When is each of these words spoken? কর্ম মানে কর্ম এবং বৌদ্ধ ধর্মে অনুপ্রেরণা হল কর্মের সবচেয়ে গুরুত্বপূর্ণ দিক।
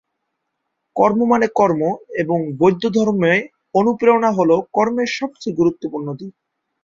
কর্ম 0.95 1.19
মানে 1.31 1.47
কর্ম 1.55 1.81
এবং 2.21 2.39
বৌদ্ধ 2.59 2.83
ধর্মে 2.95 3.33
অনুপ্রেরণা 3.75 4.29
হল 4.31 4.51
কর্মের 4.73 5.09
সবচেয়ে 5.19 5.57
গুরুত্বপূর্ণ 5.57 6.07
দিক। 6.13 6.33